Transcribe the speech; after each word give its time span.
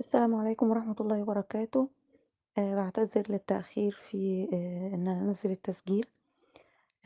السلام 0.00 0.34
عليكم 0.34 0.70
ورحمة 0.70 0.96
الله 1.00 1.22
وبركاته. 1.22 1.88
آه 2.58 2.74
بعتذر 2.76 3.22
للتأخير 3.28 3.92
في 4.10 4.48
آه 4.52 4.94
إن 4.94 5.08
أنا 5.08 5.20
أنزل 5.20 5.50
التسجيل. 5.50 6.06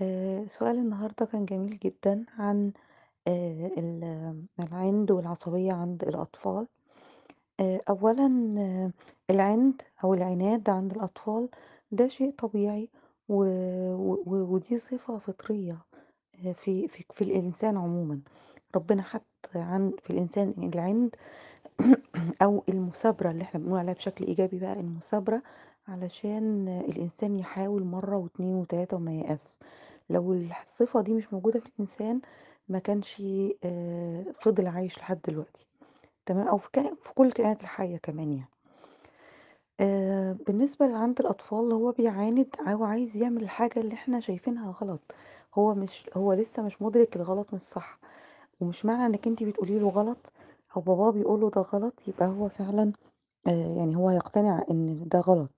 آه 0.03 0.47
سؤال 0.47 0.77
النهاردة 0.79 1.27
كان 1.27 1.45
جميل 1.45 1.79
جدا 1.79 2.25
عن 2.39 2.73
ال- 3.29 4.45
العند 4.61 5.11
والعصبية 5.11 5.73
عند 5.73 6.03
الأطفال. 6.05 6.67
آه 7.61 7.81
أولا 7.89 8.55
آه 8.59 8.91
العند 9.31 9.83
أو 10.05 10.15
العناد 10.15 10.71
عند 10.71 10.93
الأطفال 10.93 11.49
ده 11.93 12.09
شيء 12.09 12.31
طبيعي. 12.39 12.91
و... 13.29 13.35
و- 13.95 14.55
ودي 14.55 14.79
صفة 14.79 15.19
فطرية 15.19 15.79
آه 16.47 16.53
في 16.53 16.89
في 16.89 17.05
في 17.13 17.25
الإنسان 17.25 17.77
عموما. 17.77 18.21
ربنا 18.77 19.03
حط 19.03 19.23
عن 19.55 19.93
في 20.03 20.11
الإنسان 20.11 20.55
العند 20.75 21.17
أو 22.43 22.63
المثابرة 22.69 23.31
اللي 23.31 23.43
إحنا 23.43 23.61
بنقول 23.61 23.79
عليها 23.79 23.95
بشكل 23.95 24.25
إيجابي 24.27 24.59
بقى 24.59 24.73
المثابرة 24.73 25.43
علشان 25.89 26.69
الإنسان 26.89 27.39
يحاول 27.39 27.85
مرة 27.85 28.17
واتنين 28.17 28.55
وتلاتة 28.55 28.97
وما 28.97 29.13
ييأس. 29.13 29.61
لو 30.11 30.33
الصفة 30.33 31.01
دي 31.03 31.13
مش 31.15 31.33
موجودة 31.33 31.61
في 31.61 31.67
الإنسان 31.67 32.21
ما 32.69 32.79
كانش 32.79 33.23
آه، 33.65 34.25
فضل 34.35 34.67
عايش 34.67 34.99
لحد 34.99 35.19
دلوقتي. 35.29 35.67
تمام؟ 36.27 36.49
أو 36.49 36.59
في, 36.59 36.69
في 37.03 37.15
كل 37.15 37.27
الكائنات 37.27 37.61
الحية 37.61 37.97
كمان 37.97 38.33
يعني. 38.33 38.49
آه، 39.81 40.37
بالنسبة 40.47 40.87
لعند 40.87 41.21
الأطفال 41.21 41.73
هو 41.73 41.91
بيعاند 41.93 42.47
أو 42.61 42.85
عايز 42.85 43.17
يعمل 43.17 43.43
الحاجة 43.43 43.81
اللي 43.81 43.95
إحنا 43.95 44.21
شايفينها 44.21 44.75
غلط. 44.83 45.01
هو 45.55 45.75
مش 45.75 46.11
هو 46.17 46.33
لسه 46.33 46.63
مش 46.63 46.83
مدرك 46.83 47.17
الغلط 47.17 47.47
من 47.53 47.59
الصح 47.59 47.99
ومش 48.61 48.85
معنى 48.85 49.07
إنك 49.07 49.27
أنتي 49.27 49.45
بتقولي 49.45 49.79
له 49.79 49.89
غلط. 49.89 50.33
أو 50.77 50.81
باباه 50.81 51.11
بيقول 51.11 51.41
له 51.41 51.51
ده 51.51 51.61
غلط 51.61 51.95
يبقى 52.09 52.27
هو 52.29 52.49
فعلا 52.49 52.93
آه، 53.47 53.77
يعني 53.79 53.97
هو 53.97 54.11
يقتنع 54.11 54.65
إن 54.71 55.09
ده 55.09 55.21
غلط. 55.21 55.51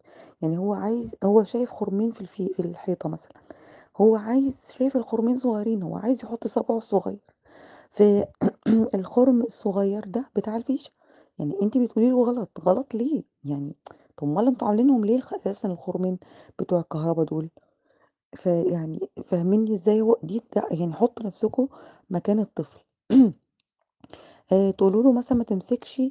يعني 0.42 0.58
هو 0.58 0.74
عايز 0.74 1.16
هو 1.24 1.44
شايف 1.44 1.70
خرمين 1.70 2.10
في 2.12 2.20
الفي 2.20 2.48
في 2.54 2.60
الحيطة 2.60 3.08
مثلا. 3.08 3.32
هو 3.96 4.16
عايز 4.16 4.72
شايف 4.78 4.96
الخرمين 4.96 5.36
صغيرين 5.36 5.82
هو 5.82 5.96
عايز 5.96 6.24
يحط 6.24 6.46
صبعه 6.46 6.76
الصغير. 6.78 7.20
في 7.90 8.26
الخرم 8.94 9.42
الصغير 9.42 10.04
ده 10.06 10.30
بتاع 10.36 10.56
الفيشة 10.56 10.90
يعني 11.38 11.62
انت 11.62 11.78
بتقولي 11.78 12.10
له 12.10 12.24
غلط. 12.24 12.50
غلط 12.60 12.94
ليه؟ 12.94 13.24
يعني 13.44 13.76
طب 14.16 14.28
امال 14.28 14.46
أنتوا 14.48 14.68
عاملينهم 14.68 15.04
ليه 15.04 15.20
أساسا 15.36 15.68
الخرمين 15.68 16.18
بتوع 16.58 16.80
الكهرباء 16.80 17.24
دول؟ 17.26 17.50
فيعني 18.36 19.00
فاهميني 19.26 19.74
إزاي 19.74 20.00
هو 20.00 20.16
دي 20.22 20.42
يعني 20.72 20.92
حط 20.92 21.22
نفسكم 21.22 21.68
مكان 22.10 22.38
الطفل. 22.40 22.80
تقولوا 24.48 25.02
له 25.02 25.12
مثلا 25.12 25.38
ما 25.38 25.44
تمسكش 25.44 26.02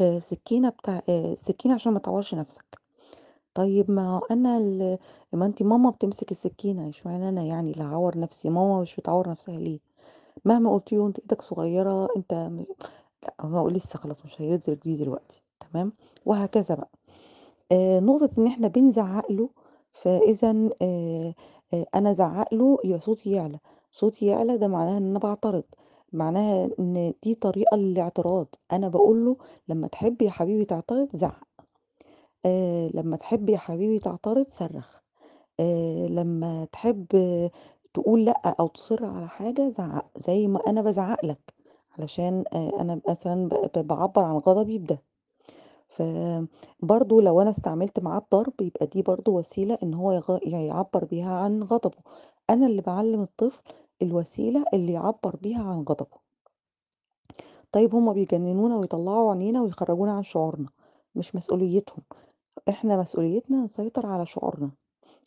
السكينة 0.00 0.68
بتاع 0.68 1.02
السكينة 1.08 1.74
عشان 1.74 1.92
ما 1.92 1.98
تعورش 1.98 2.34
نفسك. 2.34 2.80
طيب 3.54 3.90
ما 3.90 4.20
أنا 4.30 4.58
ال... 4.58 4.98
ما 5.32 5.46
انت 5.46 5.62
ماما 5.62 5.90
بتمسك 5.90 6.30
السكينة 6.30 6.88
اشمعنى 6.88 7.28
أنا 7.28 7.42
يعني 7.42 7.70
اللي 7.72 7.84
هعور 7.84 8.18
نفسي؟ 8.18 8.50
ماما 8.50 8.80
مش 8.82 8.96
بتعور 8.96 9.28
نفسها 9.30 9.58
ليه؟ 9.58 9.78
مهما 10.44 10.74
قلت 10.74 10.92
له 10.92 11.06
انت 11.06 11.18
إيدك 11.18 11.42
صغيرة 11.42 12.08
أنت 12.16 12.34
م- 12.34 12.64
لأ 13.22 13.34
هو 13.40 13.68
لسه 13.68 13.98
خلاص 13.98 14.24
مش 14.24 14.40
هيدرك 14.40 14.78
دي 14.84 14.96
دلوقتي 14.96 15.42
تمام؟ 15.72 15.92
وهكذا 16.26 16.74
بقى. 16.74 16.90
آه 17.72 18.00
نقطة 18.00 18.30
إن 18.38 18.46
إحنا 18.46 18.68
بنزعق 18.68 19.32
له 19.32 19.48
فإذا 19.92 20.70
آه 20.82 21.34
آه 21.74 21.86
أنا 21.94 22.12
زعق 22.12 22.54
له 22.54 22.78
يبقى 22.84 23.00
صوتي 23.00 23.30
يعلى. 23.32 23.58
صوتي 23.92 24.26
يعلى 24.26 24.58
ده 24.58 24.68
معناها 24.68 24.98
إن 24.98 25.06
أنا 25.10 25.18
بعترض. 25.18 25.64
معناها 26.12 26.70
إن 26.78 27.14
دي 27.22 27.34
طريقة 27.34 27.76
للاعتراض 27.76 28.46
أنا 28.72 28.88
بقول 28.88 29.24
له 29.24 29.36
لما 29.68 29.88
تحب 29.88 30.22
يا 30.22 30.30
حبيبي 30.30 30.64
تعترض 30.64 31.08
زعق 31.16 31.48
آه 32.46 32.90
لما 32.94 33.16
تحب 33.16 33.48
يا 33.50 33.58
حبيبي 33.58 33.98
تعترض 33.98 34.46
صرخ 34.48 35.00
آآ 35.60 36.08
لمّا 36.08 36.64
تحب 36.72 37.06
تقول 37.94 38.24
لأ 38.24 38.56
أو 38.60 38.68
تصِر 38.68 39.04
على 39.06 39.28
حاجة 39.28 39.70
زعّق، 39.70 40.06
زي 40.18 40.48
ما 40.48 40.60
أنا 40.68 40.82
بازعّق 40.82 41.24
لك، 41.26 41.54
علشان 41.98 42.44
آآ 42.54 42.72
أنا 42.80 43.00
مثلًا 43.08 43.48
ب 43.48 43.54
ب 43.78 43.86
باعبّر 43.86 44.22
عن 44.24 44.36
غضبي 44.36 44.78
بده. 44.78 45.02
فبرضه 45.88 47.22
لو 47.22 47.40
أنا 47.42 47.50
استعملت 47.50 48.00
معاه 48.00 48.18
الضرب 48.18 48.54
يبقى 48.60 48.86
دي 48.86 49.02
برضه 49.02 49.32
وسيلة 49.32 49.78
إن 49.82 49.94
هو 49.94 50.12
يعبّر 50.42 51.04
بيها 51.04 51.34
عن 51.36 51.62
غضبه. 51.62 51.98
أنا 52.50 52.66
اللي 52.66 52.82
باعلّم 52.82 53.22
الطفل 53.22 53.62
الوسيلة 54.02 54.64
اللي 54.74 54.92
يعبّر 54.92 55.36
بيها 55.36 55.62
عن 55.64 55.78
غضبه. 55.88 56.18
طيب 57.72 57.94
هُم 57.94 58.12
بيجننونا 58.12 58.76
ويطلّعوا 58.76 59.30
عينينا 59.32 59.62
ويخرّجونا 59.62 60.12
عن 60.12 60.22
شعورنا، 60.22 60.68
مش 61.14 61.34
مسؤوليتهم، 61.36 62.02
إحنا 62.68 62.96
مسؤوليتنا 62.96 63.64
نسيطر 63.64 64.06
على 64.06 64.26
شعورنا. 64.26 64.70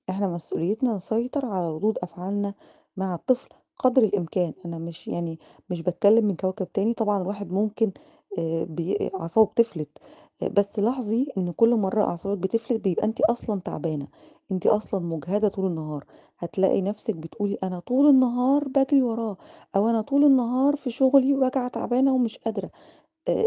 إحنا 0.09 0.28
مسؤوليتنا 0.28 0.94
نسيطر 0.95 1.45
على 1.45 1.72
ردود 1.72 1.97
أفعالنا 2.03 2.53
مع 2.97 3.16
الطفل 3.16 3.50
قدر 3.79 4.03
الإمكان 4.03 4.53
أنا 4.66 4.78
مش 4.78 5.07
يعني 5.07 5.39
مش 5.69 5.81
بتكلم 5.81 6.25
من 6.25 6.35
كوكب 6.35 6.69
تاني 6.69 6.94
طبعا 6.94 7.22
الواحد 7.22 7.51
ممكن 7.51 7.91
آه، 8.39 8.67
أعصابه 9.16 9.51
بتفلت 9.51 9.97
بس 10.41 10.79
لاحظي 10.79 11.27
إن 11.38 11.51
كل 11.51 11.75
مرة 11.75 12.03
أعصابك 12.03 12.38
بتفلت 12.38 12.81
بيبقى 12.81 13.05
أنت 13.05 13.21
أصلا 13.21 13.59
تعبانة 13.59 14.07
أنت 14.51 14.67
أصلا 14.67 14.99
مجهدة 14.99 15.47
طول 15.47 15.66
النهار. 15.66 16.05
هتلاقي 16.39 16.81
نفسك 16.81 17.16
بتقولي 17.16 17.57
أنا 17.63 17.79
طول 17.79 18.07
النهار 18.09 18.67
بجري 18.67 19.01
وراه 19.01 19.38
أو 19.75 19.89
أنا 19.89 20.01
طول 20.01 20.23
النهار 20.25 20.75
في 20.75 20.91
شغلي 20.91 21.33
وراجعة 21.33 21.67
تعبانة 21.67 22.13
ومش 22.13 22.38
قادرة. 22.38 22.69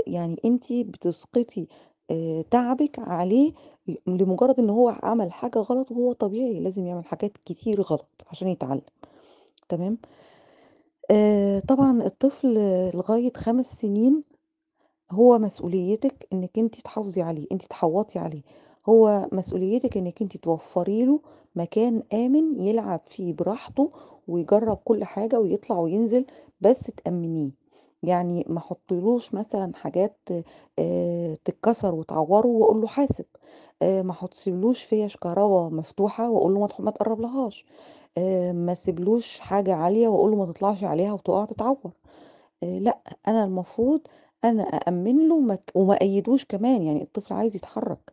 يعني 0.06 0.36
أنتِ 0.44 0.72
بتسقطي 0.72 1.66
تعبِك 2.50 2.98
عليه 2.98 3.52
لمجرد 4.06 4.58
إن 4.60 4.70
هو 4.70 4.88
عمل 5.02 5.32
حاجة 5.32 5.58
غلط 5.58 5.90
وهو 5.92 6.12
طبيعي 6.12 6.60
لازم 6.60 6.86
يعمل 6.86 7.04
حاجات 7.04 7.36
كتير 7.44 7.80
غلط 7.82 8.08
عشان 8.30 8.48
يتعلم، 8.48 8.82
تمام؟ 9.68 9.98
طبعًا 11.68 12.02
الطفل 12.06 12.54
لغاية 12.94 13.32
5 13.36 13.66
سنين 13.80 14.22
هو 15.10 15.38
مسؤوليتِك 15.38 16.26
إنِّك 16.32 16.58
أنتِ 16.58 16.74
تحافظي 16.80 17.22
عليه، 17.22 17.46
أنتِ 17.52 17.62
تحوّطي 17.64 18.18
عليه، 18.18 18.42
هو 18.88 19.28
مسؤوليتِك 19.32 19.96
إنِّك 19.96 20.22
أنتِ 20.22 20.36
توفّري 20.36 21.04
له 21.04 21.20
مكان 21.56 22.02
آمن 22.14 22.58
يلعب 22.58 23.00
فيه 23.04 23.32
براحته 23.32 23.90
ويجرّب 24.28 24.76
كل 24.84 25.04
حاجة 25.04 25.40
ويطلع 25.40 25.78
وينزل، 25.78 26.26
بس 26.60 26.84
تأمّنيه، 27.04 27.50
يعني 28.02 28.44
ما 28.48 28.58
احطّلوش 28.58 29.34
مثلًا 29.34 29.72
حاجات 29.76 30.18
آآ 30.78 31.34
تتكسر 31.44 31.94
وتعوّره 31.94 32.46
وأقول 32.46 32.80
له 32.80 32.86
حاسب، 32.86 33.24
آآ 33.82 34.02
ما 34.02 34.10
احطّلوش 34.12 34.82
فيَش 34.84 35.16
كهربا 35.16 35.68
مفتوحة 35.76 36.30
وأقول 36.30 36.54
له 36.54 36.60
ما 36.60 36.66
تح 36.66 36.80
ما 36.80 36.90
تقرّبلهاش، 36.90 37.64
آآ 38.18 38.52
ما 38.52 38.72
اسيبلوش 38.72 39.40
حاجة 39.40 39.74
عالية 39.74 40.08
وأقول 40.08 40.30
له 40.30 40.36
ما 40.36 40.46
تطلعش 40.46 40.84
عليها 40.84 41.12
وتُقع 41.12 41.44
تتعوّر. 41.44 41.92
لأ، 42.62 42.98
أنا 43.28 43.44
المفروض 43.44 44.00
أنا 44.44 44.62
أأمِّن 44.62 45.28
له 45.28 45.40
مك 45.40 45.70
وما 45.74 45.94
أقيّدوش 45.94 46.44
كمان، 46.44 46.82
يعني 46.82 47.02
الطفل 47.02 47.34
عايز 47.34 47.56
يتحرّك 47.56 48.12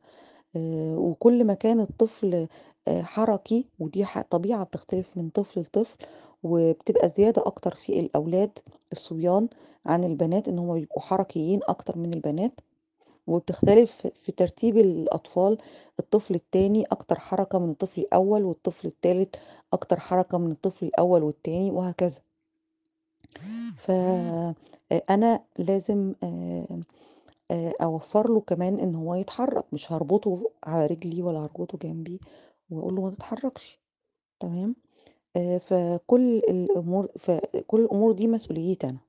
وكل 0.98 1.44
ما 1.46 1.54
كان 1.54 1.80
الطفل 1.82 2.48
حركي 2.90 3.68
ودي 3.80 4.06
طبيعة 4.30 4.64
بتختلف 4.64 5.18
من 5.18 5.30
طفل 5.30 5.62
لطفل، 5.62 5.98
وبتبقى 6.44 7.10
زيادة 7.10 7.44
أكتر 7.46 7.76
في 7.76 8.00
الأولاد 8.00 8.60
الصبيان 8.92 9.50
عن 9.86 10.04
البنات، 10.04 10.48
إن 10.48 10.60
هُم 10.60 10.74
بيبقوا 10.74 11.02
حركيين 11.02 11.60
أكتر 11.68 11.98
من 11.98 12.14
البنات، 12.14 12.60
وبتختلف 13.28 14.08
في 14.16 14.32
ترتيب 14.32 14.78
الأطفال، 14.78 15.58
الطفل 16.00 16.36
التاني 16.36 16.84
أكتر 16.92 17.20
حركة 17.20 17.60
من 17.60 17.72
الطفل 17.72 18.02
الأول، 18.02 18.44
والطفل 18.44 18.88
التالت 18.88 19.36
أكتر 19.74 20.00
حركة 20.00 20.38
من 20.38 20.52
الطفل 20.52 20.86
الأول 20.86 21.24
والتاني 21.24 21.72
وهكذا. 21.72 22.22
ف 23.78 23.92
أ 23.92 24.54
أنا 25.10 25.44
لازم 25.60 26.14
آآ 26.24 26.68
آآ 27.52 27.74
أوفّر 27.84 28.30
له 28.34 28.42
كمان 28.42 28.80
إن 28.80 28.96
هو 28.96 29.16
يتحرّك، 29.16 29.66
مش 29.74 29.92
هاربطه 29.92 30.52
على 30.66 30.86
رجلي 30.88 31.22
ولا 31.24 31.40
هاربطه 31.40 31.78
جنبي 31.78 32.22
وأقول 32.72 32.96
له 32.96 33.02
ما 33.04 33.10
تتحرّكش، 33.12 33.80
تمام؟ 34.42 34.76
فكل 35.62 36.38
الأمور 36.50 37.10
فكل 37.20 37.82
الأمور 37.82 38.14
دي 38.14 38.28
مسؤوليتي 38.28 38.88
أنا. 38.90 39.00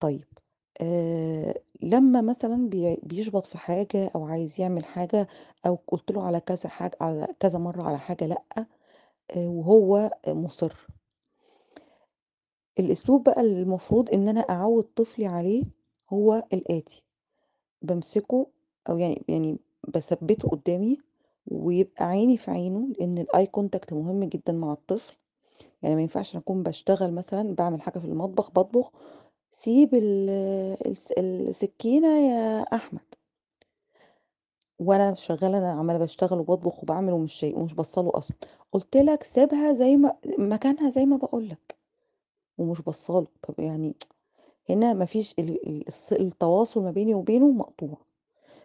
طيب 0.00 0.24
آآ 0.80 1.54
لمّا 1.82 2.20
مثلًا 2.20 2.68
بي 2.68 2.96
بيشبط 3.02 3.46
في 3.46 3.58
حاجة 3.58 4.10
أو 4.14 4.24
عايز 4.26 4.60
يعمل 4.60 4.84
حاجة 4.84 5.28
أو 5.66 5.78
قُلت 5.88 6.10
له 6.10 6.22
على 6.26 6.40
كذا 6.40 6.68
حاجة 6.68 6.96
على 7.00 7.28
كذا 7.40 7.58
مرّة 7.58 7.82
على 7.82 7.98
حاجة 7.98 8.26
لأ، 8.26 8.42
آآ 8.58 8.66
وهو 9.48 10.10
مُصِر. 10.28 10.88
الأسلوب 12.78 13.24
بقى 13.24 13.40
اللي 13.40 13.62
المفروض 13.62 14.10
إن 14.14 14.28
أنا 14.28 14.40
أعوّد 14.40 14.84
طفلي 14.84 15.26
عليه 15.26 15.64
هو 16.10 16.44
الآتي: 16.52 17.02
بامسكه 17.82 18.46
أو 18.90 18.98
يعني 18.98 19.24
يعني 19.28 19.58
باثبّته 19.88 20.48
قدّامي 20.48 20.98
ويبقى 21.46 22.04
عيني 22.06 22.36
في 22.36 22.50
عينه، 22.50 22.88
لإن 23.00 23.24
الeye 23.26 23.46
contact 23.60 23.92
مهم 23.92 24.24
جدًا 24.24 24.52
مع 24.52 24.72
الطفل، 24.72 25.16
يعني 25.82 25.96
ما 25.96 26.02
ينفعش 26.02 26.36
أكون 26.36 26.62
باشتغل 26.62 27.12
مثلًا 27.14 27.54
باعمل 27.54 27.82
حاجة 27.82 27.98
في 28.00 28.06
المطبخ 28.06 28.50
باطبخ 28.52 28.92
سيب 29.52 29.94
ال 29.94 30.30
الس 30.86 31.12
السكينة 31.12 32.08
يا 32.30 32.62
أحمد. 32.62 33.16
وأنا 34.78 35.14
شغّالة 35.14 35.58
أنا 35.58 35.72
عمّالة 35.72 35.98
باشتغل 35.98 36.38
وباطبخ 36.40 36.82
وباعمل 36.82 37.12
ومش 37.12 37.32
شاي 37.32 37.54
ومش 37.54 37.74
باصّة 37.74 38.02
له 38.02 38.10
أصلًا، 38.14 38.36
قُلت 38.72 38.96
لك 38.96 39.22
سيبها 39.22 39.72
زي 39.72 39.96
ما 39.96 40.16
مكانها 40.38 40.90
زي 40.90 41.06
ما 41.06 41.16
باقول 41.16 41.48
لك، 41.48 41.75
ومش 42.58 42.82
باصّة 42.82 43.14
له، 43.20 43.26
طَب 43.42 43.60
يعني 43.60 43.94
هنا 44.70 44.92
ما 44.94 45.04
فيش 45.04 45.34
ال 45.38 45.68
ال 45.68 45.88
الص 45.88 46.12
التواصل 46.12 46.82
ما 46.82 46.90
بيني 46.90 47.14
وبينه 47.14 47.50
مقطوع، 47.52 47.98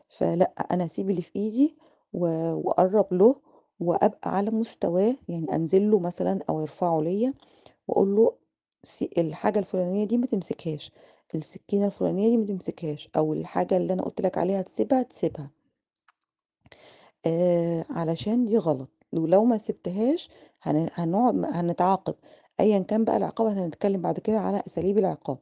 فلأ 0.09 0.53
أنا 0.71 0.85
أسيب 0.85 1.09
اللي 1.11 1.21
في 1.23 1.31
إيدي 1.35 1.77
و 2.13 2.27
وأقرّب 2.53 3.13
له 3.13 3.35
وأبقى 3.79 4.37
على 4.37 4.51
مستواه، 4.51 5.15
يعني 5.29 5.55
أنزل 5.55 5.91
له 5.91 5.99
مثلًا 5.99 6.39
أو 6.49 6.61
أرفعه 6.61 7.01
ليّا 7.01 7.33
وأقول 7.87 8.15
له 8.15 8.33
س 8.83 9.03
الحاجة 9.17 9.59
الفلانية 9.59 10.05
دي 10.05 10.17
ما 10.17 10.27
تمسكهاش، 10.27 10.91
السكينة 11.35 11.87
الفلانية 11.87 12.29
دي 12.29 12.37
ما 12.37 12.45
تمسكهاش، 12.47 13.09
أو 13.17 13.33
الحاجة 13.33 13.77
اللي 13.77 13.93
أنا 13.93 14.03
قُلت 14.03 14.21
لك 14.21 14.37
عليها 14.37 14.61
تسيبها، 14.63 15.03
تسيبها. 15.03 15.51
آآ 17.25 17.85
علشان 17.89 18.45
دي 18.45 18.57
غلط، 18.57 18.89
ولو 19.13 19.45
ما 19.45 19.57
سِبتهاش 19.57 20.29
هن 20.61 20.89
هنقعد 20.93 21.45
هنتعاقب، 21.45 22.15
أيًا 22.61 22.79
كان 22.79 23.05
بقى 23.05 23.17
العقاب 23.17 23.47
هنتكلم 23.57 24.01
بعد 24.01 24.19
كده 24.19 24.39
على 24.39 24.63
أساليب 24.67 24.99
العقاب، 24.99 25.39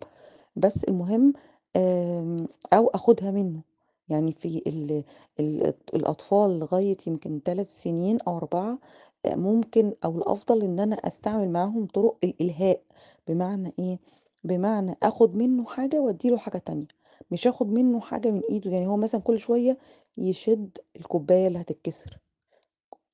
بس 0.57 0.83
المهم 0.85 1.33
آمم 1.77 2.47
أو 2.73 2.87
آخُدها 2.87 3.31
منّه، 3.31 3.61
يعني 4.09 4.33
في 4.33 4.63
ال 4.67 5.03
ال 5.39 5.73
الأطفال 5.95 6.59
لغاية 6.59 6.97
يمكن 7.07 7.41
3 7.45 7.69
سنين 7.71 8.19
أو 8.27 8.37
4 8.37 8.79
آآ 9.25 9.35
ممكن 9.35 9.93
أو 10.05 10.17
الأفضل 10.17 10.63
إن 10.63 10.79
أنا 10.79 10.95
أستعمل 10.95 11.49
معاهم 11.51 11.87
طُرق 11.87 12.17
الإلهاء، 12.23 12.81
بمعنى 13.27 13.73
إيه، 13.79 13.99
بمعنى 14.43 14.97
آخُد 15.03 15.35
منّه 15.35 15.65
حاجة 15.65 16.01
وأدّي 16.01 16.29
له 16.29 16.37
حاجة 16.37 16.57
تانية، 16.57 16.87
مش 17.31 17.47
آخُد 17.47 17.67
منّه 17.73 17.99
حاجة 18.01 18.31
من 18.31 18.41
إيده، 18.49 18.71
يعني 18.71 18.87
هو 18.87 18.97
مثلًا 18.97 19.21
كل 19.21 19.39
شوية 19.39 19.77
يشِد 20.17 20.77
الكوباية 20.97 21.47
اللي 21.47 21.61
هتتكسر، 21.61 22.19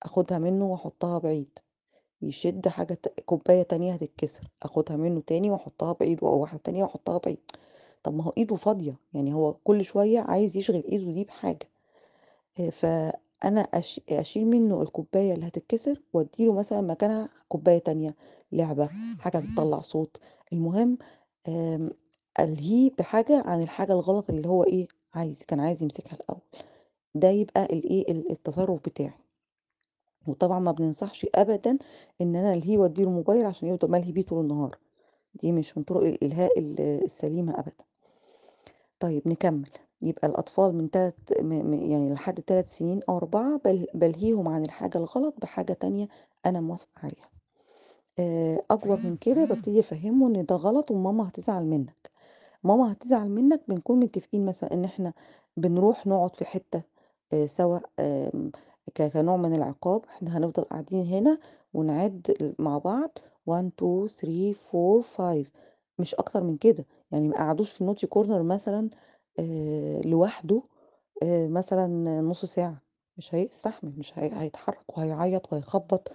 آخُدها 0.03 0.39
منّه 0.39 0.65
وأحطّها 0.65 1.19
بعيد، 1.19 1.59
يشِد 2.27 2.67
حاجة 2.67 2.97
كوباية 3.25 3.63
تانية 3.63 3.93
هتتكسر، 3.93 4.47
آخُدها 4.63 4.97
منّه 4.97 5.21
تاني 5.27 5.49
وأحطّها 5.51 5.93
بعيد، 5.93 6.23
وواحدة 6.23 6.59
تانية 6.63 6.83
وأحطّها 6.83 7.17
بعيد، 7.17 7.37
طَب 8.03 8.15
ما 8.15 8.23
هو 8.23 8.33
إيده 8.37 8.55
فاضية، 8.55 8.95
يعني 9.13 9.33
هو 9.33 9.53
كل 9.63 9.85
شوية 9.85 10.19
عايز 10.19 10.57
يشغِل 10.57 10.83
إيده 10.91 11.11
دي 11.11 11.23
بحاجة، 11.23 11.67
آآ 12.59 12.69
فأنا 12.69 13.61
أش 13.61 14.01
أشيل 14.09 14.47
منّه 14.47 14.81
الكوباية 14.81 15.33
اللي 15.33 15.47
هتتكسر 15.47 16.01
وأدّي 16.13 16.45
له 16.45 16.53
مثلًا 16.53 16.81
مكانها 16.81 17.29
كوباية 17.49 17.77
تانية، 17.77 18.15
لعبة، 18.51 18.89
حاجة 19.19 19.37
بتطلّع 19.37 19.81
صوت، 19.81 20.17
المهم 20.53 20.97
ألهيه 22.39 22.91
بحاجة 22.99 23.43
عن 23.45 23.61
الحاجة 23.63 23.93
الغلط 23.93 24.29
اللي 24.29 24.47
هو 24.47 24.63
إيه، 24.63 24.87
عايز 25.15 25.43
كان 25.47 25.59
عايز 25.59 25.83
يمسكها 25.83 26.13
الأول. 26.15 26.41
ده 27.15 27.29
يبقى 27.29 27.65
الإيه، 27.65 28.11
ال 28.11 28.31
التصرُّف 28.31 28.79
بتاعي. 28.85 29.13
وطبعًا 30.27 30.59
ما 30.59 30.71
بننصحش 30.71 31.25
أبدًا 31.35 31.77
إن 32.21 32.35
أنا 32.35 32.53
ألهيه 32.53 32.77
وأدّي 32.77 33.03
له 33.03 33.09
موبايل 33.09 33.45
عشان 33.45 33.67
يفضل 33.67 33.91
ملهي 33.91 34.11
بيه 34.11 34.21
طول 34.21 34.43
النهار، 34.43 34.77
دي 35.35 35.51
مش 35.51 35.77
من 35.77 35.83
طُرق 35.83 36.03
الإلهاء 36.03 36.59
ال 36.59 36.79
السليمة 36.81 37.59
أبدًا. 37.59 37.85
طيب 38.99 39.27
نكمّل، 39.27 39.69
يبقى 40.01 40.27
الأطفال 40.27 40.75
من 40.75 40.89
3 40.89 41.41
م 41.41 41.45
م 41.71 41.73
يعني 41.73 42.13
لحد 42.13 42.39
3 42.41 42.67
سنين 42.67 42.99
أو 43.09 43.17
4 43.17 43.57
بال 43.65 43.87
بالهيهم 43.93 44.47
عن 44.47 44.63
الحاجة 44.65 44.97
الغلط 44.97 45.33
بحاجة 45.41 45.73
تانية 45.73 46.07
أنا 46.45 46.61
موافقة 46.61 46.99
عليها. 47.03 47.29
آآ 48.19 48.61
أكبر 48.71 48.99
من 49.03 49.17
كده 49.17 49.45
بابتدي 49.45 49.79
أفهّمه 49.79 50.27
إن 50.27 50.45
ده 50.45 50.55
غلط 50.55 50.91
وماما 50.91 51.27
هتزعل 51.27 51.65
منّك. 51.65 52.11
ماما 52.63 52.91
هتزعل 52.91 53.29
منك 53.29 53.61
بنكون 53.67 53.99
متفقين 53.99 54.45
مثلًا 54.45 54.73
إن 54.73 54.85
إحنا 54.85 55.13
بنروح 55.57 56.07
نقعد 56.07 56.35
في 56.35 56.45
حتة 56.45 56.81
آآ 57.33 57.45
سوا 57.47 57.79
آمم 57.99 58.51
ك 58.51 58.57
كنوع 58.97 59.37
من 59.37 59.55
العقاب، 59.55 60.05
إحنا 60.05 60.37
هنفضل 60.37 60.63
قاعدين 60.63 61.05
هنا 61.07 61.39
ونعد 61.73 62.55
مع 62.59 62.77
بعض. 62.77 63.17
1، 63.45 63.71
2، 63.77 64.07
3، 64.07 64.53
4، 64.53 65.01
5 65.01 65.47
مش 65.99 66.15
أكتر 66.15 66.43
من 66.43 66.57
كده، 66.57 66.85
يعني 67.11 67.27
ما 67.27 67.35
قعدوش 67.37 67.71
في 67.71 67.81
النوتي 67.81 68.07
كورنر 68.07 68.43
مثلًا 68.43 68.89
آآ 69.39 70.01
لوحده 70.05 70.63
آآ 71.23 71.47
مثلًا 71.47 71.87
نُص 72.21 72.45
ساعة، 72.45 72.81
مش 73.17 73.35
هيستحمل، 73.35 73.93
مش 73.97 74.19
هي 74.19 74.31
هيتحرك 74.41 74.97
وهيعيط 74.97 75.53
وهيخبط. 75.53 76.11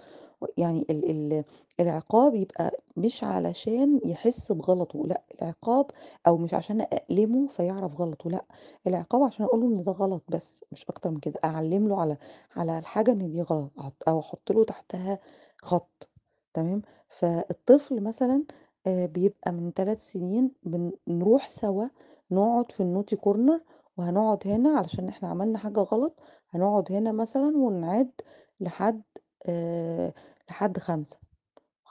يعني 0.57 0.85
ال 0.91 1.11
ال 1.11 1.43
العقاب 1.79 2.35
يبقى 2.35 2.80
مش 2.97 3.23
علشان 3.23 3.99
يحس 4.05 4.51
بغلطه، 4.51 5.07
لأ 5.07 5.23
العقاب 5.41 5.85
أو 6.27 6.37
مش 6.37 6.53
عشان 6.53 6.81
أألمه 6.81 7.47
فيعرف 7.47 7.99
غلطه، 8.01 8.29
لأ، 8.29 8.45
العقاب 8.87 9.23
عشان 9.23 9.45
أقول 9.45 9.59
له 9.61 9.67
إن 9.67 9.83
ده 9.83 9.91
غلط 9.91 10.23
بس 10.29 10.65
مش 10.71 10.85
أكتر 10.89 11.09
من 11.11 11.19
كده، 11.19 11.39
أعلّم 11.45 11.87
له 11.87 12.01
على 12.01 12.17
على 12.55 12.79
الحاجة 12.79 13.11
إن 13.11 13.29
دي 13.31 13.41
غلط، 13.41 13.71
أو 14.07 14.19
أحط 14.19 14.51
له 14.51 14.63
تحتها 14.65 15.19
خط، 15.61 16.09
تمام؟ 16.53 16.81
فالطفل 17.09 18.03
مثلًا 18.03 18.43
آآ 18.87 19.05
بيبقى 19.05 19.51
من 19.51 19.73
3 19.73 19.99
سنين 20.01 20.51
بن 20.63 20.91
نروح 21.07 21.49
سوا 21.49 21.85
نقعد 22.31 22.71
في 22.71 22.79
النوتي 22.83 23.15
كورنر 23.15 23.61
وهنقعد 23.97 24.47
هنا 24.47 24.69
علشان 24.77 25.07
إحنا 25.09 25.29
عملنا 25.29 25.57
حاجة 25.57 25.79
غلط، 25.79 26.19
هنقعد 26.49 26.91
هنا 26.91 27.11
مثلًا 27.11 27.57
ونعد 27.57 28.11
لحد 28.59 29.01
آآ 29.49 30.13
لحد 30.49 30.79
5. 30.79 31.30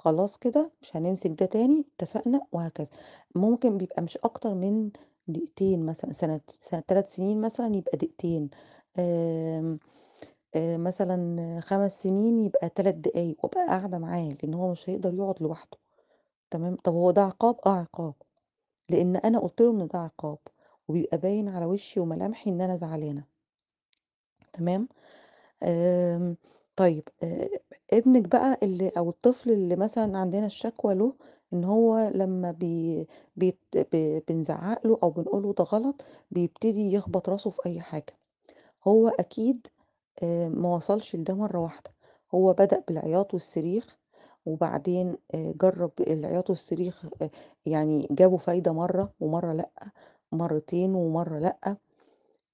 خلاص 0.00 0.36
كده 0.38 0.70
مش 0.82 0.96
هنمسك 0.96 1.30
ده 1.30 1.46
تاني 1.46 1.84
اتفقنا 2.00 2.40
وهكذا. 2.52 2.90
ممكن 3.34 3.78
بيبقى 3.78 4.02
مش 4.02 4.16
أكتر 4.16 4.54
من 4.54 4.90
دقيقتين 5.28 5.86
مثلا 5.86 6.12
سنة 6.12 6.40
سنة 6.60 6.80
3 6.88 7.08
سنين 7.08 7.40
مثلا 7.40 7.76
يبقى 7.76 7.96
دقيقتين. 7.98 8.50
آم، 8.98 9.78
آه، 10.54 10.76
مثلا 10.76 11.60
خمس 11.60 12.02
سنين 12.02 12.38
يبقى 12.38 12.70
ثلاث 12.76 12.94
دقايق 12.94 13.36
وأبقى 13.44 13.66
قاعدة 13.66 13.98
معاه 13.98 14.36
لأن 14.42 14.54
هو 14.54 14.70
مش 14.72 14.90
هيقدر 14.90 15.14
يقعد 15.14 15.42
لوحده. 15.42 15.78
تمام؟ 16.50 16.76
طب 16.76 16.92
هو 16.94 17.10
ده 17.10 17.22
عقاب؟ 17.22 17.56
آه 17.66 17.70
عقاب. 17.80 18.14
لأن 18.90 19.16
أنا 19.16 19.38
قلت 19.38 19.60
له 19.60 19.70
إن 19.70 19.86
ده 19.88 19.98
عقاب 19.98 20.38
وبيبقى 20.88 21.18
باين 21.18 21.48
على 21.48 21.64
وشي 21.66 22.00
وملامحي 22.00 22.50
إن 22.50 22.60
أنا 22.60 22.76
زعلانة. 22.76 23.24
تمام؟ 24.52 24.88
آمم، 25.62 26.36
طيب 26.80 27.08
ابنِك 27.92 28.28
بقى 28.28 28.58
اللي 28.62 28.88
أو 28.88 29.10
الطفل 29.10 29.50
اللي 29.50 29.76
مثلًا 29.76 30.18
عندنا 30.18 30.46
الشكوى 30.46 30.94
له 30.94 31.14
إن 31.52 31.64
هو 31.64 32.10
لمّا 32.14 32.50
بي 32.50 33.06
بيت 33.36 33.58
بنزعّق 34.28 34.86
له 34.86 34.98
أو 35.02 35.10
بنقول 35.10 35.42
له 35.42 35.52
ده 35.58 35.64
غلط، 35.64 36.02
بيبتدي 36.30 36.92
يخبط 36.92 37.28
راسه 37.28 37.50
في 37.50 37.58
أي 37.66 37.80
حاجة، 37.80 38.16
هو 38.88 39.08
أكيد 39.08 39.66
ما 40.48 40.76
وصلش 40.76 41.16
لده 41.16 41.34
مرّة 41.34 41.58
واحدة، 41.60 41.90
هو 42.34 42.52
بدأ 42.52 42.84
بالعياط 42.88 43.34
والصريخ، 43.34 43.98
وبعدين 44.46 45.16
جرّب 45.36 45.92
العياط 46.00 46.50
والصريخ 46.50 47.06
يعني 47.66 48.08
جابوا 48.12 48.38
فايدة 48.38 48.72
مرّة 48.72 49.12
ومرّة 49.20 49.52
لأ، 49.54 49.70
مرّتين 50.32 50.94
ومرّة 50.94 51.38
لأ. 51.38 51.76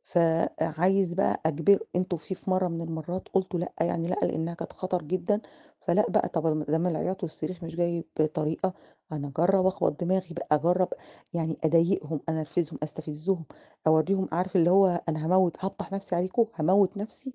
فعايز 0.07 1.15
بقى 1.15 1.43
أجبره. 1.47 1.81
أنتم 1.97 2.17
في 2.17 2.37
مرة 2.51 2.69
من 2.69 2.81
المرات 2.83 3.29
قلتوا 3.29 3.61
لأ 3.61 3.73
يعني 3.81 4.09
لأ 4.09 4.17
لأنها 4.23 4.55
كانت 4.55 4.73
خطر 4.73 5.03
جدًا، 5.03 5.41
فلأ 5.81 6.07
بقى 6.11 6.29
طب 6.29 6.65
دام 6.67 6.87
العياط 6.87 7.23
والصريخ 7.23 7.65
مش 7.65 7.77
جاي 7.77 8.05
بطريقة، 8.21 8.75
أنا 9.13 9.29
أجرّب 9.29 9.67
أخبط 9.67 10.01
دماغي 10.05 10.35
بقى، 10.35 10.49
أجرّب 10.53 10.89
يعني 11.35 11.59
أضايقهم، 11.65 12.21
أنرفزهم، 12.29 12.79
أستفزهم، 12.83 13.45
أورّيهم 13.87 14.29
عارف 14.33 14.57
اللي 14.57 14.71
هو 14.71 15.03
أنا 15.09 15.25
هاموت 15.25 15.57
هافضح 15.65 15.93
نفسي 15.93 16.17
عليكم، 16.17 16.47
هاموت 16.57 16.97
نفسي، 16.97 17.35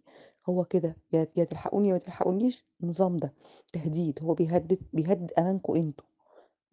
هو 0.50 0.66
كده 0.66 0.98
يا 1.13 1.28
يا 1.38 1.44
تلحقوني 1.44 1.88
يا 1.90 1.94
ما 1.94 2.00
تلحقونيش، 2.00 2.66
النظام 2.84 3.18
ده، 3.18 3.34
تهديد، 3.74 4.20
هو 4.24 4.34
بيهدد 4.34 4.80
بيهدد 4.94 5.32
أمانكم 5.40 5.75
أنتم. 5.75 6.11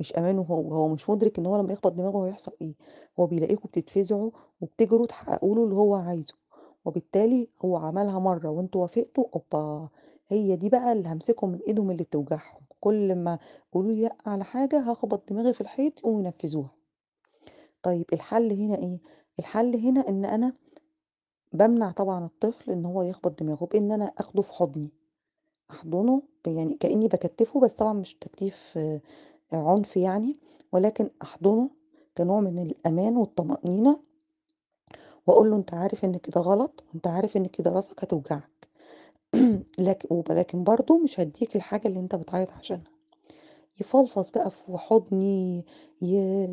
مش 0.00 0.12
أمانه 0.18 0.42
هو، 0.42 0.74
هو 0.74 0.88
مش 0.88 1.10
مُدرك 1.10 1.38
إن 1.38 1.46
هو 1.46 1.56
لمّا 1.60 1.72
يخبط 1.72 1.92
دماغه 1.92 2.26
هيحصل 2.26 2.52
إيه، 2.62 2.74
هو 3.20 3.26
بيلاقيكم 3.26 3.68
بتتفزعوا 3.68 4.30
وبتجروا 4.60 5.06
تحققوا 5.06 5.54
له 5.56 5.64
اللي 5.64 5.74
هو 5.74 5.94
عايزه، 5.94 6.34
وبالتالي 6.84 7.48
هو 7.64 7.76
عملها 7.76 8.18
مرّة 8.18 8.48
وأنتم 8.50 8.80
وافقتوا، 8.80 9.24
أوبا! 9.34 9.88
هي 10.28 10.56
دي 10.56 10.68
بقى 10.68 10.92
اللي 10.92 11.08
هامسكهم 11.08 11.50
من 11.52 11.58
إيدهم 11.68 11.90
اللي 11.90 12.04
بتوجعهم، 12.04 12.60
كل 12.80 13.14
ما 13.14 13.38
يقولوا 13.72 13.92
لي 13.92 14.02
لأ 14.02 14.16
على 14.26 14.44
حاجة 14.44 14.80
هاخبط 14.90 15.28
دماغي 15.32 15.52
في 15.52 15.60
الحيط 15.60 15.98
يقوموا 15.98 16.20
ينفذوها. 16.22 16.70
طيب 17.82 18.04
الحل 18.12 18.52
هنا 18.52 18.78
إيه؟ 18.78 18.98
الحل 19.38 19.76
هنا 19.76 20.08
إن 20.08 20.24
أنا 20.24 20.52
بامنع 21.52 21.92
طبعًا 21.92 22.24
الطفل 22.26 22.70
إن 22.72 22.84
هو 22.86 23.02
يخبط 23.02 23.42
دماغه 23.42 23.64
بإن 23.66 23.92
أنا 23.92 24.04
آخده 24.18 24.42
في 24.42 24.52
حضني. 24.52 24.90
أحضنه 25.70 26.22
يعني 26.46 26.74
كأني 26.80 27.08
باكتّفه 27.08 27.60
بس 27.60 27.76
طبعًا 27.76 27.92
مش 27.92 28.14
تكتيف 28.14 28.78
عنف 29.52 29.96
يعني، 29.96 30.36
ولكن 30.72 31.10
أحضنه 31.22 31.70
كنوع 32.18 32.40
من 32.40 32.58
الأمان 32.58 33.16
والطمأنينة، 33.16 34.00
وأقول 35.26 35.50
له 35.50 35.56
أنت 35.56 35.74
عارف 35.74 36.04
إن 36.04 36.16
كده 36.16 36.40
غلط، 36.40 36.84
وأنت 36.92 37.06
عارف 37.06 37.36
إن 37.36 37.46
كده 37.46 37.70
راسك 37.70 38.04
هتوجعك، 38.04 38.68
لكن 40.30 40.64
برضه 40.64 40.98
مش 40.98 41.20
هادّيك 41.20 41.56
الحاجة 41.56 41.88
اللي 41.88 42.00
أنت 42.00 42.14
بتعيط 42.14 42.52
عشانها، 42.52 42.92
يفلفظ 43.80 44.30
بقى 44.30 44.50
في 44.50 44.78
حضني 44.78 45.64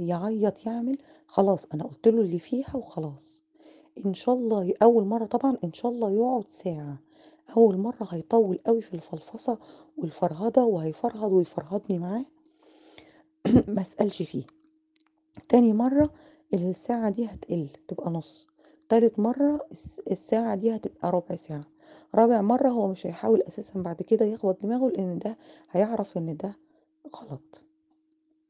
يعيط 0.07 0.65
يعمل 0.65 0.97
خلاص 1.27 1.67
أنا 1.73 1.83
قلت 1.83 2.07
له 2.07 2.21
اللي 2.21 2.39
فيها 2.39 2.75
وخلاص. 2.75 3.41
إن 4.05 4.13
شاء 4.13 4.35
الله 4.35 4.73
أول 4.83 5.05
مرة 5.05 5.25
طبعا 5.25 5.57
إن 5.63 5.73
شاء 5.73 5.91
الله 5.91 6.11
يقعد 6.11 6.49
ساعة. 6.49 6.97
أول 7.57 7.77
مرة 7.77 8.07
هيطول 8.11 8.59
قوي 8.67 8.81
في 8.81 8.93
الفلفصة 8.93 9.59
والفرهدة 9.97 10.65
وهيفرهد 10.65 11.31
ويفرهدني 11.31 11.99
معاه. 11.99 12.25
ما 13.67 13.81
أسألش 13.81 14.23
فيه. 14.23 14.43
تاني 15.49 15.73
مرة 15.73 16.09
الساعة 16.53 17.09
دي 17.09 17.25
هتقل 17.25 17.67
تبقى 17.87 18.11
نص. 18.11 18.47
تالت 18.89 19.19
مرة 19.19 19.67
الس- 19.71 20.01
الساعة 20.11 20.55
دي 20.55 20.75
هتبقى 20.75 21.11
ربع 21.11 21.35
ساعة. 21.35 21.63
رابع 22.15 22.41
مرة 22.41 22.69
هو 22.69 22.87
مش 22.87 23.07
هيحاول 23.07 23.41
أساسا 23.41 23.79
بعد 23.81 24.01
كده 24.01 24.25
يخبط 24.25 24.63
دماغه 24.63 24.89
لأن 24.89 25.19
ده 25.19 25.37
هيعرف 25.71 26.17
إن 26.17 26.37
ده 26.37 26.55
غلط. 27.15 27.63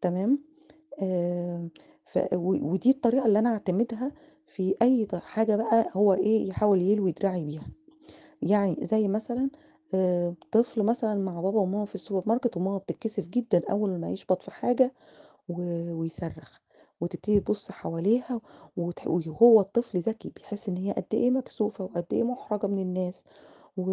تمام؟ 0.01 0.39
آه 1.01 1.67
ف 2.05 2.19
ودي 2.33 2.89
الطريقة 2.89 3.25
اللي 3.25 3.39
أنا 3.39 3.49
أعتمدها 3.49 4.11
في 4.45 4.75
أي 4.81 5.07
حاجة 5.13 5.55
بقى 5.55 5.89
هو 5.93 6.13
إيه 6.13 6.47
يحاول 6.49 6.81
يلوي 6.81 7.11
دراعي 7.11 7.43
بيها. 7.45 7.67
يعني 8.41 8.77
زي 8.81 9.07
مثلا 9.07 9.49
آه 9.93 10.35
طفل 10.51 10.83
مثلا 10.83 11.15
مع 11.15 11.41
بابا 11.41 11.59
وماما 11.59 11.85
في 11.85 11.95
السوبر 11.95 12.23
ماركت 12.29 12.57
وماما 12.57 12.77
بتتكسف 12.77 13.25
جدا 13.25 13.61
أول 13.71 13.99
ما 13.99 14.09
يشبط 14.09 14.43
في 14.43 14.51
حاجة 14.51 14.93
ويصرخ 15.49 16.59
وتبتدي 17.01 17.39
تبص 17.39 17.71
حواليها 17.71 18.41
وهو 18.77 19.59
الطفل 19.61 19.99
ذكي 19.99 20.29
بيحس 20.35 20.69
إن 20.69 20.77
هي 20.77 20.91
قد 20.91 21.05
إيه 21.13 21.31
مكسوفة 21.31 21.83
وقد 21.83 22.05
إيه 22.13 22.23
محرجة 22.23 22.67
من 22.67 22.79
الناس 22.81 23.23
و... 23.77 23.91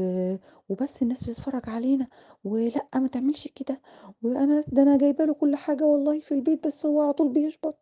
وبس 0.69 1.03
الناس 1.03 1.25
بتتفرج 1.25 1.63
علينا 1.71 2.07
ولا 2.45 2.89
ما 2.95 3.09
تعملش 3.09 3.49
كده 3.49 3.81
وأنا 4.23 4.65
ده 4.69 4.83
أنا 4.83 4.99
جايبة 4.99 5.25
له 5.25 5.35
كل 5.35 5.57
حاجة 5.57 5.85
والله 5.85 6.19
في 6.21 6.33
البيت 6.35 6.67
بس 6.67 6.87
هو 6.87 7.01
على 7.03 7.13
طول 7.13 7.29
بيشبط. 7.33 7.79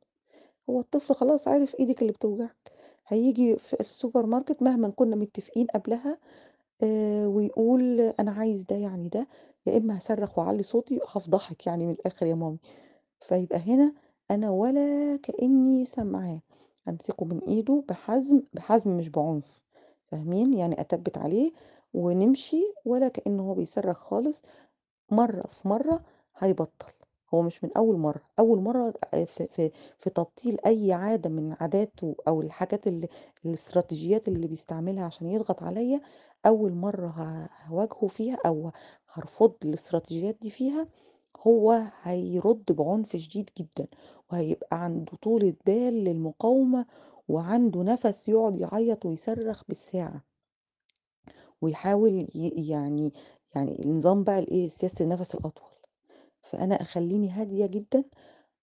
هو 0.71 0.81
الطفل 0.81 1.15
خلاص 1.15 1.49
عارف 1.49 1.75
إيدك 1.81 2.03
اللي 2.03 2.13
بتوجعك. 2.13 2.73
هيجي 3.07 3.57
في 3.59 3.81
السوبر 3.81 4.27
ماركت 4.27 4.63
مهما 4.63 4.89
كنا 4.89 5.17
متفقين 5.17 5.67
قبلها 5.67 6.19
آه 6.83 7.29
ويقول 7.29 8.01
أنا 8.01 8.31
عايز 8.33 8.65
ده 8.65 8.77
يعني 8.77 9.09
ده 9.09 9.27
يا 9.67 9.77
إما 9.77 9.99
هصرخ 9.99 10.39
وأعلي 10.39 10.63
صوتي 10.63 11.01
هفضحك 11.09 11.67
يعني 11.67 11.87
من 11.87 11.93
الآخر 11.93 12.27
يا 12.27 12.35
مامي. 12.35 12.59
فيبقى 13.21 13.59
هنا 13.59 13.95
أنا 14.31 14.51
ولا 14.51 15.17
كأني 15.23 15.85
سامعاه. 15.85 16.41
أمسكه 16.89 17.25
من 17.27 17.39
إيده 17.39 17.85
بحزم 17.89 18.43
بحزم 18.53 18.97
مش 18.97 19.09
بعنف. 19.09 19.61
فاهمين؟ 20.07 20.55
يعني 20.55 20.81
أتبت 20.81 21.19
عليه 21.19 21.53
ونمشي 21.95 22.63
ولا 22.85 23.09
كأنه 23.09 23.43
هو 23.43 23.55
بيصرخ 23.55 23.99
خالص. 23.99 24.43
مرة 25.11 25.43
في 25.47 25.69
مرة 25.69 26.03
هيبطل. 26.39 26.93
هو 27.35 27.43
مش 27.43 27.65
من 27.65 27.71
أول 27.77 27.97
مرة. 27.99 28.21
أول 28.39 28.61
مرة 28.61 28.95
آه، 29.15 29.25
في, 29.25 29.47
في, 29.47 29.71
في 29.99 30.11
تبطيل 30.11 30.57
أي 30.67 30.93
عادة 30.93 31.31
من 31.31 31.57
عاداته 31.61 32.17
أو 32.29 32.41
الحاجات 32.43 32.87
اللي 32.87 33.09
الاستراتيجيات 33.45 34.29
اللي 34.29 34.47
بيستعملها 34.47 35.05
عشان 35.05 35.27
يضغط 35.31 35.63
عليا 35.63 36.01
أول 36.47 36.73
مرة 36.73 37.15
هواجهه 37.67 38.07
فيها 38.09 38.39
أو 38.47 38.71
هرفض 39.13 39.55
الاستراتيجيات 39.65 40.37
دي 40.43 40.51
فيها 40.51 40.89
هو 41.47 41.83
هيرد 42.03 42.73
بعنف 42.73 43.17
شديد 43.17 43.51
جدا 43.59 43.87
وهيبقى 44.33 44.85
عنده 44.85 45.13
طولة 45.23 45.55
بال 45.67 46.05
للمقاومة 46.05 46.87
وعنده 47.29 47.83
نفس 47.83 48.29
يقعد 48.29 48.61
يعيط 48.61 49.07
ويصرخ 49.07 49.63
بالساعة. 49.69 50.25
ويحاول 51.63 52.29
يعني 52.35 53.13
يعني 53.55 53.83
النظام 53.85 54.25
بقى 54.25 54.39
الإيه 54.39 54.69
سياسة 54.69 55.05
النفس 55.05 55.35
الأطول. 55.35 55.71
فأنا 56.43 56.75
أخليني 56.75 57.31
هادية 57.31 57.67
جدا 57.67 58.05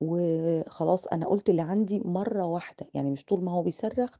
وخلاص 0.01 1.07
أنا 1.07 1.27
قلت 1.27 1.49
اللي 1.49 1.61
عندي 1.61 1.99
مرة 1.99 2.45
واحدة 2.45 2.87
يعني 2.93 3.11
مش 3.11 3.25
طول 3.25 3.43
ما 3.43 3.51
هو 3.51 3.63
بيصرخ 3.63 4.17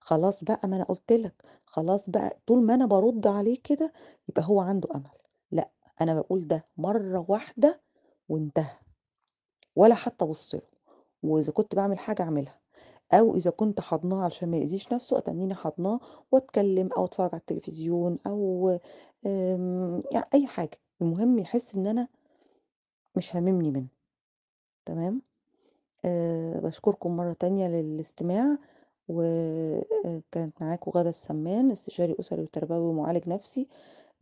خلاص 0.00 0.44
بقى 0.44 0.68
ما 0.68 0.76
أنا 0.76 0.84
قلت 0.84 1.12
لك 1.12 1.42
خلاص 1.64 2.10
بقى 2.10 2.38
طول 2.46 2.62
ما 2.62 2.74
أنا 2.74 2.86
برد 2.86 3.26
عليه 3.26 3.58
كده 3.64 3.92
يبقى 4.28 4.42
هو 4.44 4.60
عنده 4.60 4.88
أمل. 4.94 5.10
لأ 5.50 5.70
أنا 6.00 6.14
بقول 6.14 6.46
ده 6.48 6.64
مرة 6.76 7.24
واحدة 7.28 7.80
وانتهى. 8.28 8.76
ولا 9.76 9.94
حتى 9.94 10.24
أبص 10.24 10.54
له. 10.54 10.62
وإذا 11.22 11.52
كنت 11.52 11.74
بعمل 11.74 11.98
حاجة 11.98 12.22
أعملها. 12.22 12.58
أو 13.12 13.36
إذا 13.36 13.50
كنت 13.50 13.80
حضناه 13.80 14.22
علشان 14.24 14.50
ما 14.50 14.56
يأذيش 14.56 14.92
نفسه 14.92 15.18
أتنيني 15.18 15.54
حضناه 15.54 16.00
وأتكلم 16.32 16.90
أو 16.96 17.04
أتفرج 17.04 17.30
على 17.32 17.40
التلفزيون 17.40 18.18
أو 18.26 18.68
أم، 19.26 20.02
يعني 20.12 20.26
أي 20.34 20.46
حاجة. 20.46 20.78
المهم 21.02 21.38
يحس 21.38 21.74
إن 21.74 21.86
أنا 21.86 22.08
مش 23.16 23.36
هاممني 23.36 23.70
منه. 23.70 23.86
تمام؟ 24.86 25.22
أه 26.04 26.60
بشكركم 26.60 27.16
مرة 27.16 27.32
تانية 27.32 27.68
للاستماع. 27.68 28.58
وكانت 29.08 30.62
معاكم 30.62 30.90
غادة 30.90 31.10
السمان 31.10 31.70
استشاري 31.70 32.16
أسري 32.20 32.42
وتربوي 32.42 32.78
ومعالج 32.78 33.28
نفسي. 33.28 33.68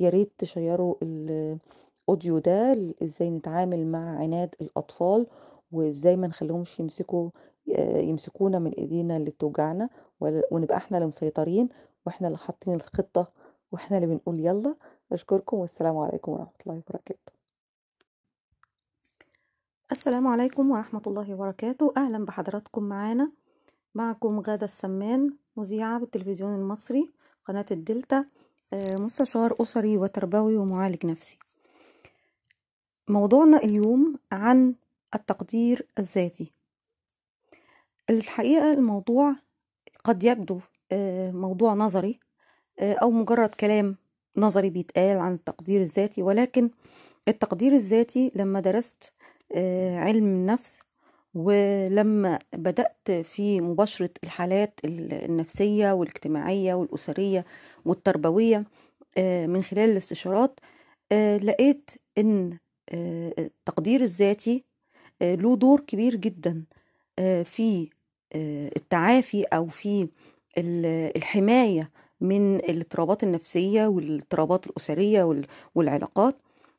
يا 0.00 0.08
ريت 0.08 0.32
تشيروا 0.38 0.94
الأوديو 1.02 2.38
ده 2.38 2.92
إزاي 3.02 3.30
نتعامل 3.30 3.86
مع 3.86 4.18
عناد 4.18 4.54
الأطفال 4.60 5.26
وإزاي 5.72 6.16
ما 6.16 6.26
نخليهمش 6.26 6.80
يمسكوا 6.80 7.30
آه، 7.76 7.98
يمسكونا 7.98 8.58
من 8.58 8.72
إيدينا 8.72 9.16
اللي 9.16 9.30
بتوجعنا 9.30 9.88
ونبقى 10.20 10.76
إحنا 10.76 10.96
اللي 10.98 11.08
مسيطرين 11.08 11.68
وإحنا 12.06 12.26
اللي 12.28 12.38
حاطين 12.38 12.74
الخطة 12.74 13.30
وإحنا 13.72 13.96
اللي 13.96 14.06
بنقول 14.06 14.40
يلا. 14.40 14.76
أشكركم 15.12 15.56
والسلام 15.56 15.96
عليكم 15.98 16.32
ورحمة 16.32 16.52
الله 16.66 16.82
وبركاته. 16.88 17.32
السلام 19.92 20.26
عليكم 20.26 20.70
ورحمة 20.70 21.02
الله 21.06 21.34
وبركاته. 21.34 21.92
أهلا 21.96 22.24
بحضراتكم 22.24 22.82
معانا. 22.82 23.32
معكم 23.96 24.40
غادة 24.40 24.64
السمان 24.64 25.30
مذيعة 25.56 25.98
بالتلفزيون 25.98 26.54
المصري 26.54 27.10
قناة 27.44 27.66
الدلتا 27.70 28.26
آه، 28.72 28.94
مستشار 29.00 29.54
أسري 29.62 29.96
وتربوي 29.96 30.56
ومعالج 30.56 31.06
نفسي. 31.06 31.38
موضوعنا 33.08 33.56
اليوم 33.56 34.18
عن 34.32 34.74
التقدير 35.14 35.86
الذاتي. 35.98 36.52
الحقيقة 38.10 38.72
الموضوع 38.72 39.36
قد 40.04 40.24
يبدو 40.24 40.60
آه، 40.92 41.30
موضوع 41.30 41.74
نظري 41.74 42.20
آه، 42.78 42.94
أو 42.94 43.10
مجرد 43.10 43.48
كلام 43.48 43.96
نظري 44.36 44.70
بيتقال 44.70 45.18
عن 45.18 45.32
التقدير 45.32 45.80
الذاتي 45.80 46.22
ولكن 46.22 46.70
التقدير 47.28 47.72
الذاتي 47.72 48.32
لما 48.34 48.60
درست 48.60 49.12
علم 49.96 50.24
النفس 50.24 50.85
ولما 51.36 52.38
بدأت 52.54 53.10
في 53.10 53.60
مباشرة 53.60 54.10
الحالات 54.24 54.80
ال- 54.84 55.12
النفسية 55.12 55.92
والاجتماعية 55.92 56.74
والأسرية 56.74 57.44
والتربوية 57.84 58.64
آه، 59.18 59.46
من 59.46 59.62
خلال 59.62 59.90
الاستشارات 59.90 60.60
آه، 61.12 61.36
لقيت 61.36 61.90
إن 62.18 62.58
آه، 62.90 63.34
التقدير 63.38 64.00
الذاتي 64.00 64.64
له 65.22 65.56
دور 65.56 65.80
كبير 65.80 66.14
جدا 66.16 66.64
في 67.44 67.88
التعافي 68.76 69.42
أو 69.44 69.66
في 69.66 70.08
ال- 70.58 71.12
الحماية 71.16 71.90
من 72.20 72.56
الاضطرابات 72.56 73.22
النفسية 73.22 73.86
والاضطرابات 73.86 74.66
الأسرية 74.66 75.22
وال- 75.24 75.46
والعلاقات. 75.74 76.36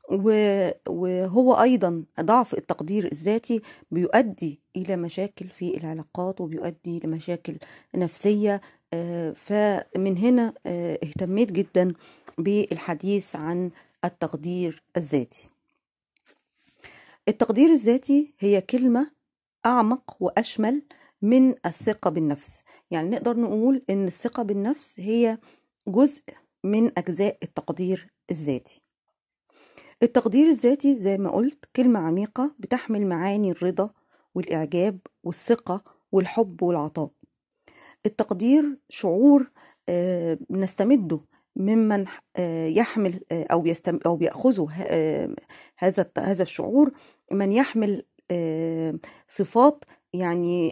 وهو 0.09 1.53
أيضا 1.61 2.03
ضعف 2.21 2.53
التقدير 2.53 3.11
الذاتي 3.11 3.61
بيؤدي 3.91 4.59
إلى 4.75 4.95
مشاكل 4.95 5.47
في 5.47 5.77
العلاقات 5.77 6.41
وبيؤدي 6.41 6.99
لمشاكل 7.03 7.57
نفسية 7.95 8.61
آه، 8.93 9.31
فمن 9.31 10.17
هنا 10.17 10.53
آه، 10.65 10.99
اهتميت 11.03 11.51
جدا 11.51 11.93
بالحديث 12.37 13.35
عن 13.35 13.71
التقدير 14.05 14.83
الذاتي. 14.97 15.49
التقدير 17.27 17.69
الذاتي 17.69 18.33
هي 18.39 18.61
كلمة 18.61 19.11
أعمق 19.65 20.17
وأشمل 20.19 20.81
من 21.21 21.55
الثقة 21.65 22.09
بالنفس. 22.09 22.63
يعني 22.91 23.09
نقدر 23.09 23.39
نقول 23.39 23.81
إن 23.89 24.07
الثقة 24.07 24.43
بالنفس 24.43 24.99
هي 24.99 25.37
جزء 25.87 26.23
من 26.63 26.91
أجزاء 26.97 27.37
التقدير 27.43 28.07
الذاتي. 28.31 28.86
التقدير 30.03 30.47
الذاتي 30.49 30.95
زي 30.95 31.17
ما 31.17 31.31
قلت 31.31 31.65
كلمة 31.75 31.99
عميقة 31.99 32.55
بتحمل 32.59 33.07
معاني 33.07 33.51
الرضا 33.51 33.89
والإعجاب 34.35 34.99
والثقة 35.23 35.83
والحب 36.11 36.63
والعطاء. 36.63 37.09
التقدير 38.05 38.77
شعور 38.89 39.51
آه، 39.89 40.37
نستمده 40.49 41.21
ممن 41.55 42.05
آه، 42.35 42.67
يحمل 42.67 43.21
آه، 43.31 43.45
أو 43.51 43.65
يستم 43.65 43.99
أو 44.05 44.15
بيأخذه 44.15 44.69
هذا 45.77 46.11
هذا 46.17 46.43
الشعور 46.43 46.91
من 47.31 47.51
يحمل 47.51 48.03
صفات 49.27 49.85
يعني 50.13 50.69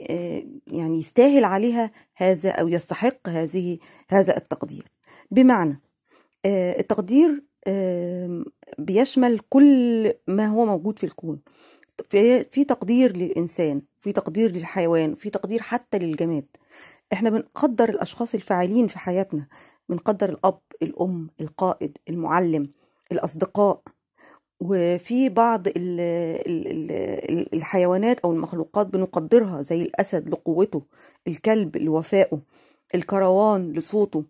يعني 0.67 0.99
يستاهل 0.99 1.43
عليها 1.43 1.91
هذا 2.15 2.49
أو 2.49 2.67
يستحق 2.67 3.29
هذه 3.29 3.77
هذا 4.09 4.37
التقدير. 4.37 4.91
بمعنى 5.31 5.81
التقدير 6.45 7.43
بيشمل 8.79 9.39
كل 9.49 10.13
ما 10.27 10.47
هو 10.47 10.65
موجود 10.65 10.99
في 10.99 11.05
الكون. 11.05 11.41
في 12.51 12.63
تقدير 12.67 13.17
للإنسان 13.17 13.81
في 13.99 14.11
تقدير 14.11 14.51
للحيوان 14.51 15.15
في 15.15 15.29
تقدير 15.29 15.61
حتى 15.61 15.99
للجماد. 15.99 16.45
إحنا 17.13 17.29
بنقدر 17.29 17.89
الأشخاص 17.89 18.33
الفاعلين 18.35 18.87
في 18.87 18.99
حياتنا. 18.99 19.47
بنقدر 19.89 20.29
الأب 20.29 20.59
الأم 20.81 21.29
القائد 21.41 21.97
المعلم 22.09 22.69
الأصدقاء. 23.11 23.81
وفي 24.59 25.29
بعض 25.29 25.67
ال 25.67 25.99
ال 26.47 26.91
ال 27.31 27.55
الحيوانات 27.55 28.19
أو 28.19 28.31
المخلوقات 28.31 28.87
بنقدرها 28.87 29.61
زي 29.61 29.81
الأسد 29.81 30.29
لقوته 30.29 30.81
الكلب 31.27 31.77
لوفائه 31.77 32.41
الكروان 32.95 33.73
لصوته. 33.73 34.23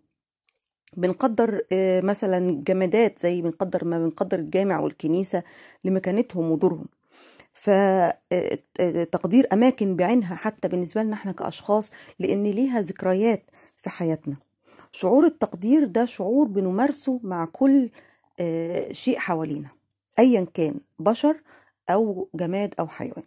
بنقدر 0.96 1.62
آه، 1.72 2.00
مثلا 2.00 2.62
جمادات 2.66 3.18
زي 3.18 3.42
بنقدر 3.42 3.84
ما 3.84 3.98
بنقدر 3.98 4.38
الجامع 4.38 4.80
والكنيسة 4.80 5.42
لمكانتهم 5.84 6.50
ودورهم. 6.50 6.86
فتقدير 7.52 9.46
أماكن 9.52 9.96
بعينها 9.96 10.34
حتى 10.36 10.68
بالنسبة 10.68 11.02
لنا 11.02 11.14
إحنا 11.14 11.32
كأشخاص 11.32 11.90
لأن 12.18 12.42
ليها 12.42 12.80
ذكريات 12.80 13.42
في 13.76 13.90
حياتنا. 13.90 14.36
شعور 14.92 15.26
التقدير 15.26 15.84
ده 15.86 16.04
شعور 16.04 16.46
بنمارسه 16.46 17.20
مع 17.22 17.44
كل 17.44 17.90
آه، 18.40 18.92
شيء 18.92 19.18
حوالينا 19.18 19.68
أيا 20.18 20.46
كان 20.54 20.74
بشر 20.98 21.36
أو 21.90 22.28
جماد 22.34 22.74
أو 22.80 22.86
حيوان. 22.88 23.22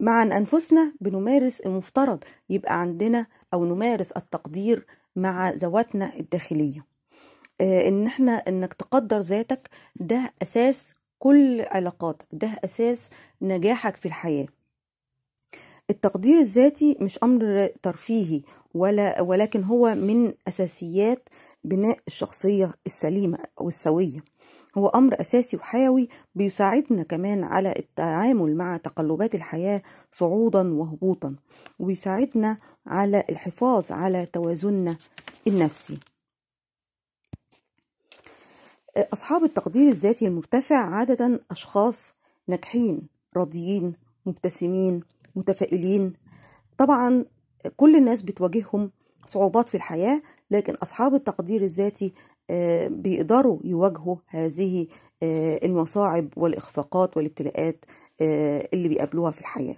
مع 0.00 0.22
أنفسنا 0.22 0.92
بنمارس 1.00 1.60
المفترض 1.60 2.24
يبقى 2.50 2.80
عندنا 2.80 3.26
أو 3.54 3.64
نمارس 3.64 4.12
التقدير 4.12 4.86
مع 5.16 5.50
ذواتنا 5.50 6.16
الداخلية. 6.16 6.86
آه، 7.60 7.88
إن 7.88 8.06
إحنا 8.06 8.32
إنك 8.32 8.74
تقدر 8.74 9.20
ذاتك 9.20 9.70
ده 9.96 10.32
أساس 10.42 10.94
كل 11.18 11.60
علاقاتك 11.60 12.26
ده 12.32 12.60
أساس 12.64 13.10
نجاحك 13.42 13.96
في 13.96 14.06
الحياة. 14.06 14.46
التقدير 15.90 16.38
الذاتي 16.38 16.96
مش 17.00 17.18
أمر 17.22 17.66
ترفيهي 17.82 18.42
ولا 18.74 19.20
ولكن 19.20 19.62
هو 19.62 19.94
من 19.94 20.32
أساسيات 20.48 21.28
بناء 21.64 21.96
الشخصية 22.06 22.72
السليمة 22.86 23.38
أو 23.60 23.68
السوية 23.68 24.20
هو 24.78 24.86
أمر 24.88 25.20
أساسي 25.20 25.56
وحيوي 25.56 26.08
بيساعدنا 26.34 27.02
كمان 27.02 27.44
على 27.44 27.74
التعامل 27.78 28.56
مع 28.56 28.76
تقلبات 28.76 29.34
الحياة 29.34 29.82
صعودا 30.12 30.74
وهبوطا 30.74 31.36
وبيساعدنا 31.78 32.56
على 32.88 33.24
الحفاظ 33.30 33.92
على 33.92 34.26
توازننا 34.26 34.96
النفسي 35.46 35.98
أصحاب 38.96 39.44
التقدير 39.44 39.88
الذاتي 39.88 40.26
المرتفع 40.26 40.76
عادة 40.76 41.40
أشخاص 41.50 42.14
ناجحين 42.48 43.08
راضيين 43.36 43.92
مبتسمين 44.26 45.00
متفائلين. 45.36 46.12
طبعا 46.78 47.24
كل 47.76 47.96
الناس 47.96 48.22
بتواجههم 48.22 48.90
صعوبات 49.26 49.68
في 49.68 49.76
الحياة 49.76 50.22
لكن 50.50 50.74
أصحاب 50.74 51.14
التقدير 51.14 51.62
الذاتي 51.62 52.12
آه، 52.50 52.88
بيقدروا 52.88 53.58
يواجهوا 53.64 54.16
هذه 54.26 54.86
آه، 55.22 55.60
المصاعب 55.66 56.28
والإخفاقات 56.36 57.16
والابتلاءات 57.16 57.84
آه، 58.20 58.68
اللي 58.72 58.88
بيقابلوها 58.88 59.30
في 59.30 59.40
الحياة. 59.40 59.76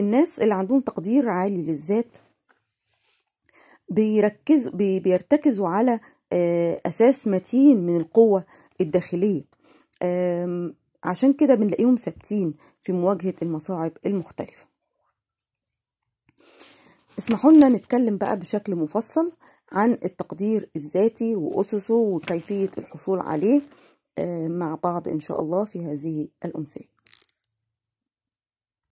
الناس 0.00 0.38
اللي 0.40 0.54
عندهم 0.54 0.80
تقدير 0.80 1.28
عالي 1.28 1.62
للذات 1.62 2.06
بيركزوا 3.90 4.72
بي- 4.72 5.00
بيرتكزوا 5.00 5.68
على 5.68 6.00
آه، 6.32 6.80
أساس 6.86 7.28
متين 7.28 7.86
من 7.86 7.96
القوة 7.96 8.44
الداخلية. 8.80 9.44
عشان 11.04 11.32
كده 11.32 11.54
بنلاقيهم 11.54 11.96
ثابتين 11.96 12.54
في 12.80 12.92
مواجهة 12.92 13.34
المصاعب 13.42 13.92
المختلفة. 14.06 14.66
اسمحوا 17.18 17.52
لنا 17.52 17.68
نتكلم 17.68 18.16
بقى 18.16 18.38
بشكل 18.40 18.74
مفصل 18.74 19.32
عن 19.72 19.92
التقدير 19.92 20.70
الذاتي 20.76 21.34
وأسسه 21.34 21.94
وكيفية 21.94 22.70
الحصول 22.78 23.20
عليه 23.20 23.60
آه، 24.18 24.48
مع 24.48 24.74
بعض 24.74 25.08
إن 25.08 25.20
شاء 25.20 25.40
الله 25.40 25.64
في 25.64 25.78
هذه 25.86 26.28
الأمسية 26.44 26.93